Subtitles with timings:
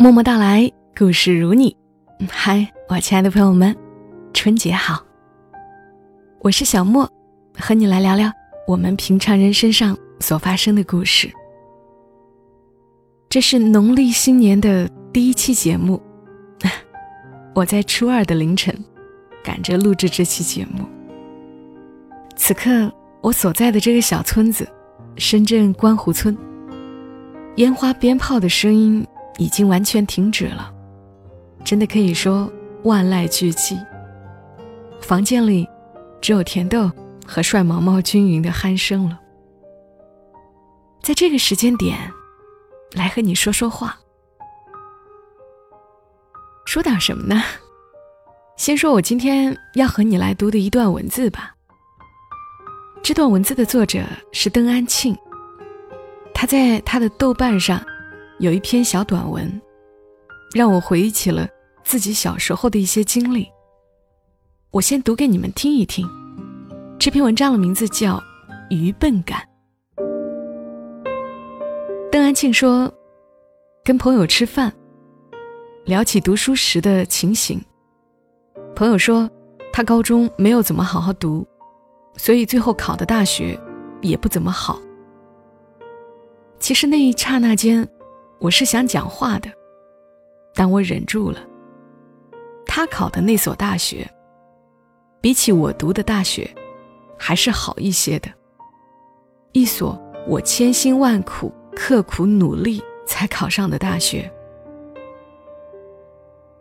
[0.00, 1.76] 默默到来，故事如你。
[2.30, 3.76] 嗨，我亲爱的朋友们，
[4.32, 5.04] 春节好！
[6.38, 7.10] 我是小莫，
[7.58, 8.30] 和你来聊聊
[8.68, 11.28] 我们平常人身上所发生的故事。
[13.28, 16.00] 这是农历新年的第一期节目，
[17.52, 18.72] 我在初二的凌晨
[19.42, 20.86] 赶着录制这期节目。
[22.36, 22.88] 此刻，
[23.20, 24.64] 我所在的这个小村子——
[25.18, 26.38] 深圳观湖村，
[27.56, 29.04] 烟花鞭炮的声音。
[29.38, 30.70] 已经完全停止了，
[31.64, 32.52] 真的可以说
[32.82, 33.78] 万籁俱寂。
[35.00, 35.66] 房间里
[36.20, 36.90] 只有甜豆
[37.24, 39.18] 和帅毛毛均匀的鼾声了。
[41.00, 41.96] 在这个时间点，
[42.92, 43.96] 来和你说说话，
[46.66, 47.40] 说点什么呢？
[48.56, 51.54] 先说我今天要和你来读的一段文字吧。
[53.04, 54.02] 这段文字的作者
[54.32, 55.16] 是邓安庆，
[56.34, 57.80] 他在他的豆瓣上。
[58.38, 59.60] 有一篇小短文，
[60.54, 61.48] 让我回忆起了
[61.82, 63.48] 自己小时候的一些经历。
[64.70, 66.08] 我先读给你们听一听。
[67.00, 68.16] 这篇文章的名字叫
[68.70, 69.40] 《愚笨感》。
[72.12, 72.88] 邓安庆说，
[73.82, 74.72] 跟朋友吃饭，
[75.84, 77.60] 聊起读书时的情形。
[78.76, 79.28] 朋友说，
[79.72, 81.44] 他高中没有怎么好好读，
[82.16, 83.58] 所以最后考的大学
[84.00, 84.80] 也不怎么好。
[86.60, 87.84] 其实那一刹那间。
[88.40, 89.50] 我是想讲话的，
[90.54, 91.40] 但我忍住了。
[92.66, 94.08] 他考的那所大学，
[95.20, 96.48] 比起我读的大学，
[97.18, 98.30] 还是好一些的。
[99.52, 104.30] 一所我千辛万苦、刻苦努力才考上的大学。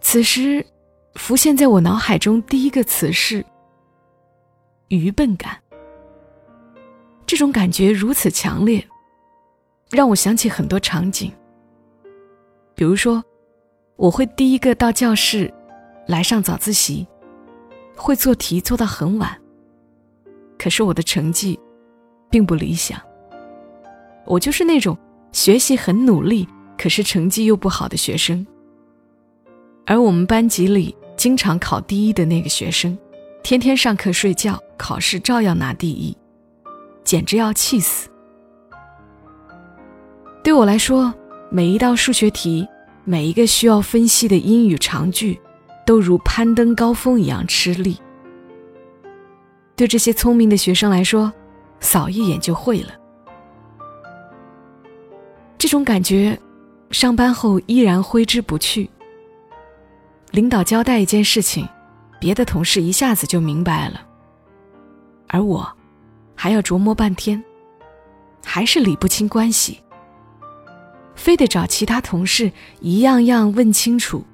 [0.00, 0.64] 此时，
[1.14, 3.44] 浮现在我脑海中第一个词是
[4.88, 5.56] “愚笨感”。
[7.26, 8.84] 这种感觉如此强烈，
[9.90, 11.32] 让我想起很多场景。
[12.74, 13.22] 比如说，
[13.96, 15.52] 我会第一个到教室
[16.06, 17.06] 来上早自习，
[17.94, 19.36] 会做题做到很晚。
[20.58, 21.58] 可是我的成绩
[22.30, 22.98] 并不理想。
[24.24, 24.96] 我就是那种
[25.32, 28.46] 学习很努力，可是成绩又不好的学生。
[29.86, 32.96] 而我们班级里经常考第一的那个学生，
[33.42, 36.16] 天天上课睡觉，考试照样拿第一，
[37.04, 38.08] 简直要气死。
[40.42, 41.12] 对我来说。
[41.52, 42.64] 每一道数学题，
[43.02, 45.40] 每一个需要分析的英语长句，
[45.84, 47.98] 都如攀登高峰一样吃力。
[49.74, 51.32] 对这些聪明的学生来说，
[51.80, 52.90] 扫一眼就会了。
[55.58, 56.38] 这种感觉，
[56.92, 58.88] 上班后依然挥之不去。
[60.30, 61.68] 领导交代一件事情，
[62.20, 64.00] 别的同事一下子就明白了，
[65.26, 65.68] 而我，
[66.36, 67.42] 还要琢磨半天，
[68.44, 69.80] 还是理不清关系。
[71.14, 72.50] 非得找其他同事
[72.80, 74.24] 一样样问清楚。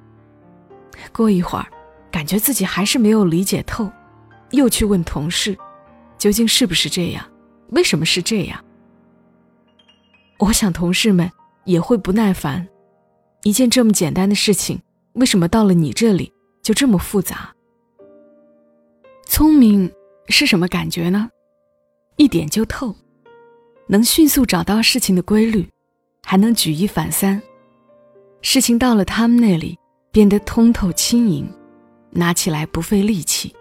[1.13, 1.67] 过一会儿，
[2.11, 3.91] 感觉自己还是没有理解透，
[4.51, 5.57] 又去问同事，
[6.17, 7.25] 究竟是不是这样？
[7.71, 8.65] 为什么是这样？
[10.39, 11.31] 我想同事们
[11.65, 12.67] 也会不耐烦。
[13.43, 14.81] 一件这么简单的事情，
[15.15, 16.33] 为什么到了你这里
[16.63, 17.55] 就这么复杂？
[19.27, 19.93] 聪明
[20.29, 21.29] 是什么感觉呢？
[22.17, 22.95] 一点就透，
[23.89, 25.69] 能迅速找到事情的规律。
[26.29, 27.41] 还能举一反三，
[28.43, 29.79] 事情到了他们那里
[30.11, 31.49] 变得通透轻盈，
[32.11, 33.55] 拿起来不费力气。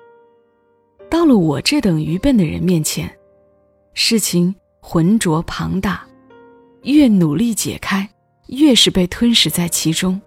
[1.07, 3.07] 到了我这等愚笨的人面前，
[3.93, 6.07] 事情浑浊庞大，
[6.81, 8.09] 越努力解开，
[8.47, 10.19] 越是被吞噬在其中，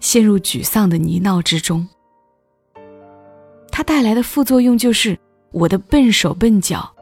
[0.00, 1.88] 陷入沮丧的泥淖之中。
[3.70, 5.16] 它带来的副作用就是
[5.52, 6.92] 我的笨手笨脚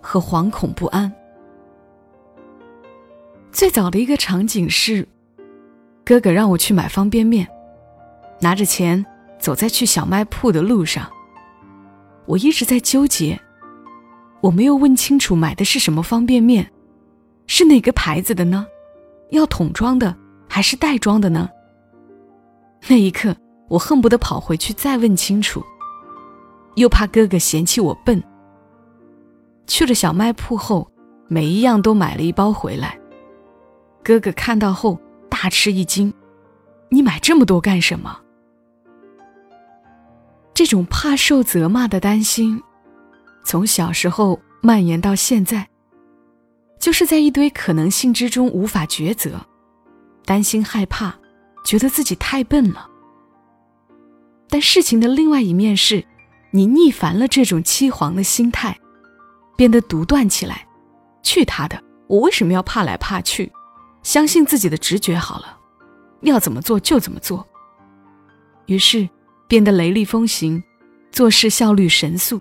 [0.00, 1.10] 和惶恐不安。
[3.52, 5.06] 最早的一个场景是，
[6.04, 7.46] 哥哥让我去买方便面，
[8.40, 9.04] 拿着钱
[9.38, 11.06] 走在去小卖铺的路上。
[12.24, 13.38] 我一直在纠结，
[14.40, 16.72] 我没有问清楚买的是什么方便面，
[17.46, 18.66] 是哪个牌子的呢？
[19.30, 20.16] 要桶装的
[20.48, 21.46] 还是袋装的呢？
[22.88, 23.36] 那一刻，
[23.68, 25.62] 我恨不得跑回去再问清楚，
[26.76, 28.22] 又怕哥哥嫌弃我笨。
[29.66, 30.90] 去了小卖铺后，
[31.28, 32.98] 每一样都买了一包回来。
[34.02, 36.12] 哥哥看到后大吃一惊
[36.90, 38.20] ：“你买这么多干什么？”
[40.54, 42.62] 这种怕受责骂的担心，
[43.44, 45.68] 从小时候蔓延到现在，
[46.78, 49.40] 就是在一堆可能性之中无法抉择，
[50.24, 51.14] 担心害怕，
[51.64, 52.88] 觉得自己太笨了。
[54.48, 56.04] 但事情的另外一面是，
[56.50, 58.78] 你逆反了这种凄惶的心态，
[59.56, 60.66] 变得独断起来。
[61.22, 61.80] 去他的！
[62.08, 63.50] 我为什么要怕来怕去？
[64.02, 65.56] 相信自己的直觉好了，
[66.22, 67.46] 要怎么做就怎么做。
[68.66, 69.08] 于是
[69.46, 70.62] 变得雷厉风行，
[71.10, 72.40] 做事效率神速，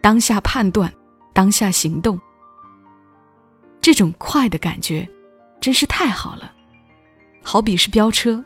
[0.00, 0.92] 当下判断，
[1.32, 2.20] 当下行动。
[3.80, 5.08] 这种快的感觉，
[5.60, 6.52] 真是太好了，
[7.42, 8.42] 好比是飙车，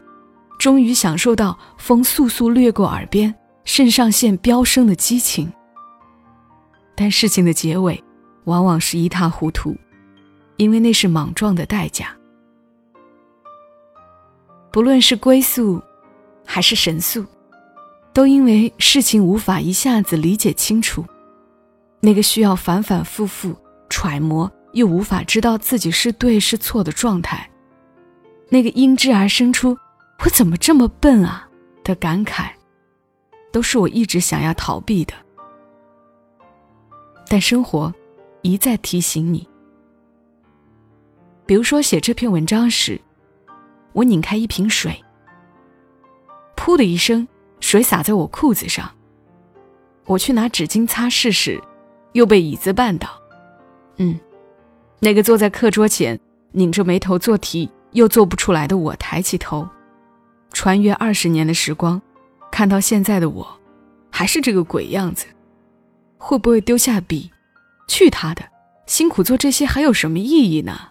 [0.59, 5.51] 终于享受到风速速掠过耳边，肾上腺飙升的激情。
[6.95, 8.03] 但事情的结尾，
[8.45, 9.75] 往往是一塌糊涂，
[10.57, 12.15] 因为那是莽撞的代价。
[14.71, 15.83] 不论是龟速，
[16.45, 17.25] 还是神速，
[18.13, 21.05] 都因为事情无法一下子理解清楚，
[22.01, 23.55] 那个需要反反复复
[23.89, 24.51] 揣摩。
[24.73, 27.51] 又无法知道自己是对是错的状态，
[28.49, 29.77] 那个因之而生出
[30.23, 31.49] “我怎么这么笨啊”
[31.83, 32.51] 的感慨，
[33.51, 35.13] 都是我一直想要逃避的。
[37.27, 37.93] 但生活
[38.43, 39.45] 一再提醒你，
[41.45, 43.01] 比如说写这篇文章时，
[43.93, 45.03] 我拧开一瓶水，
[46.57, 47.27] 噗的一声，
[47.61, 48.91] 水洒在我裤子上。
[50.07, 51.61] 我去拿纸巾擦拭时，
[52.13, 53.09] 又被椅子绊倒。
[53.97, 54.19] 嗯。
[55.03, 56.21] 那个坐在课桌前
[56.53, 59.67] 拧着眉头做题又做不出来的我，抬起头，
[60.53, 62.01] 穿越二十年的时光，
[62.51, 63.61] 看到现在的我，
[64.11, 65.25] 还是这个鬼样子，
[66.19, 67.31] 会不会丢下笔？
[67.89, 68.43] 去他的！
[68.87, 70.90] 辛苦做这些还有什么意义呢？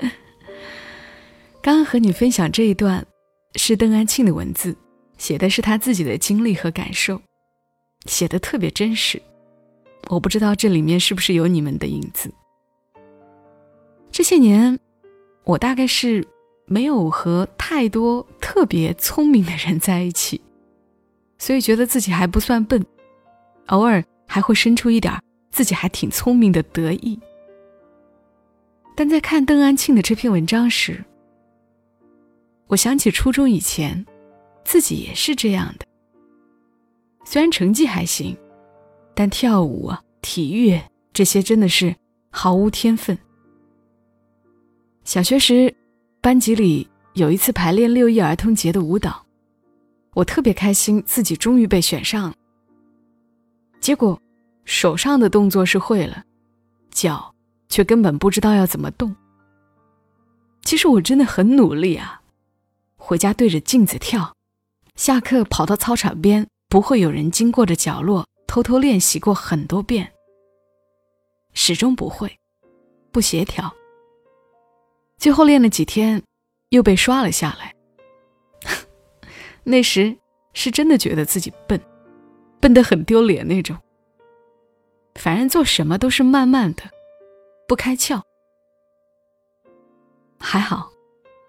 [1.60, 3.06] 刚刚和你分享这一段，
[3.56, 4.76] 是邓安庆的文字，
[5.18, 7.20] 写的是他自己的经历和感受，
[8.06, 9.20] 写的特别真实。
[10.08, 12.32] 我不知道这里面是不是有你们的影子。
[14.10, 14.78] 这些年，
[15.44, 16.26] 我大概是
[16.64, 20.40] 没有和太多特别聪明的人在一起，
[21.36, 22.84] 所以觉得自己还不算笨，
[23.66, 25.12] 偶尔还会生出一点
[25.50, 27.18] 自己还挺聪明的得意。
[28.98, 31.04] 但在看邓安庆的这篇文章时，
[32.66, 34.04] 我想起初中以前，
[34.64, 35.86] 自己也是这样的，
[37.24, 38.36] 虽然成绩还行。
[39.14, 40.76] 但跳舞、体育
[41.12, 41.94] 这些真的是
[42.30, 43.16] 毫无天分。
[45.04, 45.72] 小学时，
[46.20, 49.24] 班级里有一次排练六一儿童节的舞蹈，
[50.14, 52.34] 我特别开心，自己终于被选上了。
[53.78, 54.20] 结果，
[54.64, 56.24] 手上的动作是会了，
[56.90, 57.32] 脚
[57.68, 59.14] 却根本不知道要怎么动。
[60.62, 62.22] 其实我真的很努力啊，
[62.96, 64.34] 回家对着镜子跳，
[64.96, 68.26] 下课跑到操场边不会有人经过的角落。
[68.46, 70.10] 偷偷练习过很多遍，
[71.52, 72.38] 始终不会，
[73.12, 73.70] 不协调。
[75.18, 76.22] 最后练了几天，
[76.70, 77.74] 又被刷了下来。
[79.64, 80.16] 那时
[80.54, 81.78] 是真的觉得自己笨，
[82.58, 83.76] 笨得很丢脸那种。
[85.16, 86.84] 反正做什么都是慢慢的，
[87.68, 88.20] 不开窍。
[90.40, 90.90] 还好，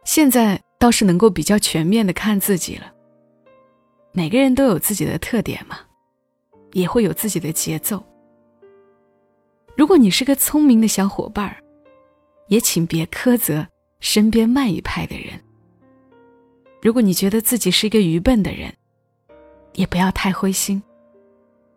[0.04, 2.94] 现在倒是能够比较全面的看自己了。
[4.12, 5.80] 每个人都有自己的特点嘛。
[6.74, 8.00] 也会有自己的节奏。
[9.75, 11.57] 如果你是个聪明的小伙伴儿，
[12.48, 13.68] 也请别苛责
[14.00, 15.33] 身边慢一拍的人。
[16.80, 18.72] 如果你觉得自己是一个愚笨的人，
[19.74, 20.80] 也不要太灰心。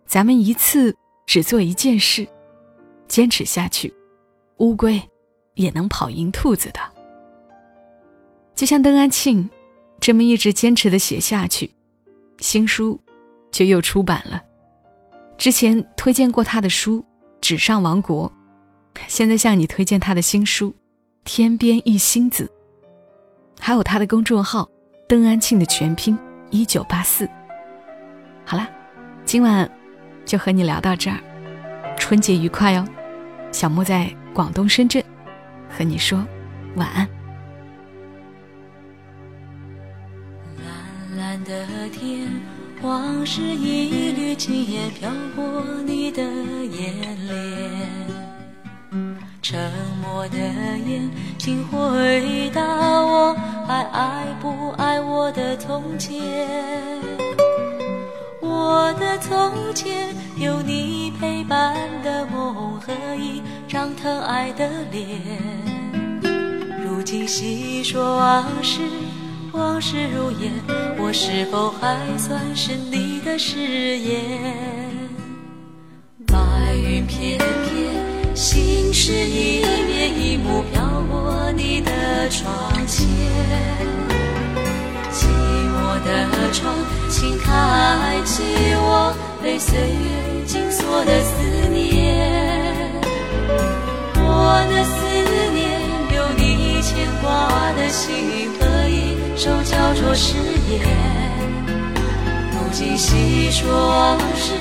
[0.04, 2.28] 咱们一次只做一件事，
[3.08, 3.90] 坚持下去，
[4.58, 5.00] 乌龟
[5.54, 6.80] 也能跑赢兔子的。
[8.54, 9.48] 就像邓安庆
[10.00, 11.70] 这么一直坚持的写下去，
[12.38, 13.00] 新书
[13.50, 14.42] 就又出版了。
[15.38, 17.00] 之前推荐过他的书
[17.40, 18.30] 《纸上王国》，
[19.08, 20.70] 现在向你推荐他的新书
[21.24, 22.44] 《天边一星子》，
[23.58, 24.68] 还有他的公众号
[25.08, 26.16] “邓安庆”的全拼
[26.50, 27.28] 一九八四。
[28.44, 28.68] 好啦，
[29.24, 29.68] 今晚
[30.24, 31.18] 就和你聊到这儿，
[31.96, 32.86] 春节愉快哦！
[33.50, 35.02] 小莫在广东深圳，
[35.68, 36.24] 和你说
[36.76, 37.08] 晚安。
[40.58, 42.28] 蓝蓝的天。
[42.82, 47.88] 往事一缕，今夜飘过你的眼帘。
[49.40, 49.70] 沉
[50.02, 51.08] 默的眼，
[51.38, 53.32] 请回答我，
[53.68, 56.20] 还爱不爱我的从前？
[58.42, 65.06] 我的从前，有你陪伴的梦和一张疼爱的脸。
[66.84, 68.80] 如今细说往事。
[69.52, 70.50] 往事如烟，
[70.98, 73.58] 我是否还算是你的誓
[73.98, 74.18] 言？
[76.26, 82.50] 白云片片，心事一面一幕飘过你的窗
[82.86, 83.06] 前。
[85.12, 85.26] 寂
[85.68, 86.74] 寞的窗，
[87.22, 88.42] 请开启
[88.74, 93.00] 我被岁月紧锁的思念。
[94.16, 95.06] 我的思
[95.54, 95.62] 念，
[96.16, 97.06] 有你牵。
[97.22, 100.34] 挂的心和一首交着誓
[100.68, 100.82] 言。
[102.50, 104.54] 如今细说往事，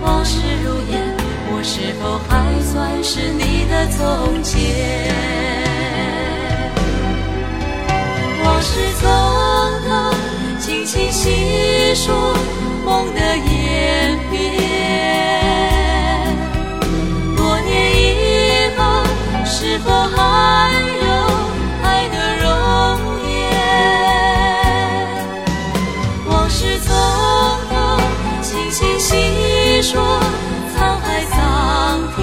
[0.00, 1.16] 往事如烟，
[1.50, 4.56] 我是否还算是你的从前？
[29.80, 30.02] 说
[30.76, 31.36] 沧海桑
[32.14, 32.22] 田，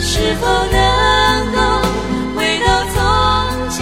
[0.00, 0.76] 是否能
[1.52, 1.58] 够
[2.36, 2.98] 回到从
[3.68, 3.78] 前，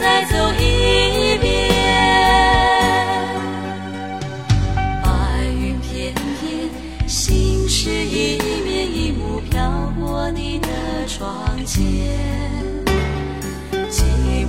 [0.00, 1.48] 再走一遍？
[5.02, 5.08] 白
[5.58, 6.48] 云片片，
[7.08, 10.68] 心事一面一幕飘过你的
[11.08, 11.80] 窗前，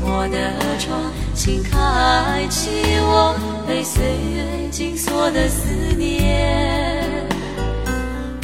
[0.03, 2.69] 我的窗，请开启
[3.01, 3.35] 我
[3.67, 4.03] 被岁
[4.33, 4.69] 月。
[4.71, 5.67] 紧锁的思
[5.97, 7.27] 念，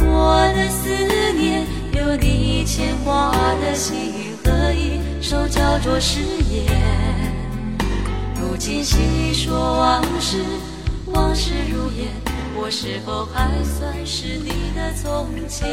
[0.01, 0.89] 我的思
[1.33, 6.19] 念有你牵挂的心和一，手交着誓
[6.51, 6.65] 言。
[8.35, 10.43] 如今细说往事，
[11.05, 12.07] 往事如烟，
[12.55, 15.65] 我是否还算是你的从前？